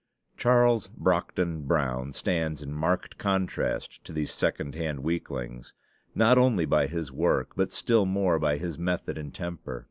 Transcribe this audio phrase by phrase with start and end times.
[0.35, 5.73] Charles Brockden Brown stands in marked contrast to these second hand weaklings,
[6.15, 9.79] not only by his work but still more by his method and temper.